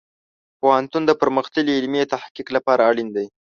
[0.59, 3.27] پوهنتون د پرمختللې علمي تحقیق لپاره اړین دی.